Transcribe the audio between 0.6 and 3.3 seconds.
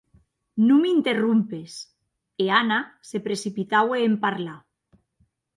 Non m'interrompes, e Anna se